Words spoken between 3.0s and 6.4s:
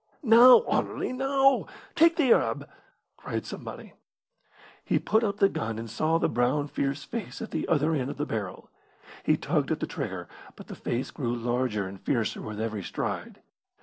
cried somebody. He put up the gun and saw the